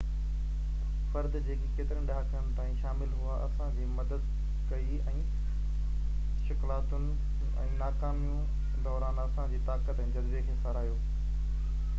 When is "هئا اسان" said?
3.17-3.75